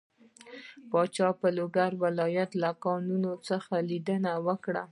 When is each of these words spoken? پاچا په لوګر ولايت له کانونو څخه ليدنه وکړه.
پاچا 0.89 1.27
په 1.39 1.47
لوګر 1.57 1.91
ولايت 2.03 2.51
له 2.61 2.69
کانونو 2.83 3.31
څخه 3.49 3.73
ليدنه 3.89 4.31
وکړه. 4.47 4.83